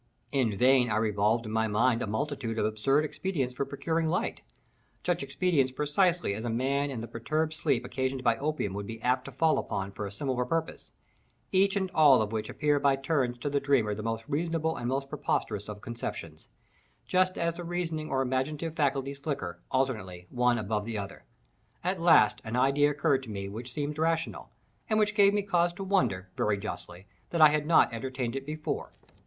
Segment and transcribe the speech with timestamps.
[0.31, 5.21] In vain I revolved in my brain a multitude of absurd expedients for procuring light—such
[5.21, 9.25] expedients precisely as a man in the perturbed sleep occasioned by opium would be apt
[9.25, 13.49] to fall upon for a similar purpose—each and all of which appear by turns to
[13.51, 16.47] the dreamer the most reasonable and the most preposterous of conceptions,
[17.05, 21.25] just as the reasoning or imaginative faculties flicker, alternately, one above the other.
[21.83, 24.49] At last an idea occurred to me which seemed rational,
[24.89, 28.47] and which gave me cause to wonder, very justly, that I had not entertained it
[28.47, 28.93] before.